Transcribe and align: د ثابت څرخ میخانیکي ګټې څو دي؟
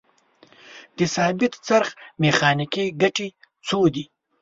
د 0.97 0.99
ثابت 1.15 1.53
څرخ 1.67 1.87
میخانیکي 2.21 2.85
ګټې 3.01 3.27
څو 3.67 3.79
دي؟ 3.93 4.05